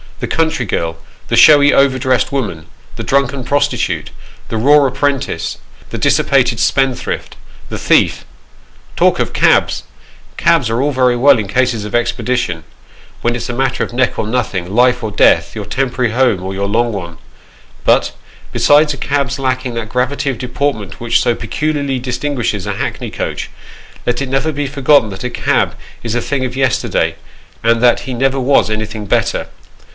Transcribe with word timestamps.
The 0.19 0.27
country 0.27 0.65
girl 0.65 0.97
the 1.29 1.35
showy, 1.35 1.73
over 1.73 1.97
dressed 1.99 2.31
woman 2.31 2.65
the 2.95 3.03
drunken 3.03 3.43
prostitute! 3.43 4.09
The 4.49 4.57
raw 4.57 4.85
apprentice 4.85 5.57
the 5.91 5.97
dissipated 5.99 6.59
spendthrift 6.59 7.35
the 7.69 7.77
thief! 7.77 8.25
Talk 8.95 9.19
of 9.19 9.33
cabs 9.33 9.81
1 10.37 10.37
Cabs 10.37 10.69
are 10.71 10.81
all 10.81 10.91
very 10.91 11.15
well 11.15 11.37
in 11.37 11.47
cases 11.47 11.85
of 11.85 11.93
expedition, 11.95 12.63
when 13.21 13.35
it's 13.35 13.49
a 13.49 13.53
matter 13.53 13.83
of 13.83 13.93
neck 13.93 14.17
or 14.17 14.25
nothing, 14.27 14.73
life 14.73 15.03
or 15.03 15.09
death, 15.11 15.55
your 15.55 15.65
temporary 15.65 16.11
home 16.11 16.41
or 16.41 16.53
Doctors' 16.53 16.55
Commons. 16.55 16.55
63 16.55 16.55
your 16.55 16.67
long 16.83 16.91
one. 16.93 17.17
But, 17.85 18.11
besides 18.51 18.93
a 18.93 18.97
cab's 18.97 19.37
lacking 19.39 19.73
that 19.75 19.89
gravity 19.89 20.29
of 20.31 20.39
deport 20.39 20.75
ment 20.77 20.99
which 20.99 21.21
so 21.21 21.35
peculiarly 21.35 21.99
distinguishes 21.99 22.65
a 22.67 22.73
hackney 22.73 23.11
coach, 23.11 23.49
let 24.07 24.21
it 24.21 24.29
never 24.29 24.51
be 24.51 24.67
forgotten 24.67 25.09
that 25.09 25.23
a 25.23 25.29
cab 25.31 25.75
is 26.03 26.13
a 26.13 26.21
thing 26.21 26.43
of 26.45 26.55
yesterday, 26.55 27.15
and 27.63 27.81
that 27.81 28.01
ho 28.01 28.13
never 28.13 28.39
was 28.39 28.69
anything 28.69 29.05
better. 29.05 29.47